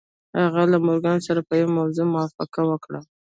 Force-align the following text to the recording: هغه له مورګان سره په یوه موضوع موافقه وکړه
هغه 0.41 0.61
له 0.71 0.77
مورګان 0.85 1.19
سره 1.27 1.39
په 1.47 1.53
یوه 1.61 1.75
موضوع 1.77 2.05
موافقه 2.13 2.61
وکړه 2.65 2.99